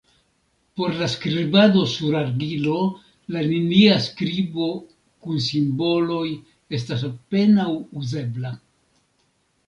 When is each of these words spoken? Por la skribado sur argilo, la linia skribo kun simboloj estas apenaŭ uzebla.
Por 0.79 0.93
la 0.99 1.07
skribado 1.15 1.81
sur 1.89 2.15
argilo, 2.19 2.77
la 3.35 3.43
linia 3.51 3.97
skribo 4.05 4.69
kun 5.27 5.43
simboloj 5.49 6.23
estas 6.79 7.05
apenaŭ 7.11 7.67
uzebla. 8.05 8.53